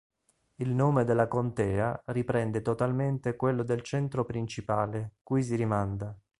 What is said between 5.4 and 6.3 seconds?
si rimanda.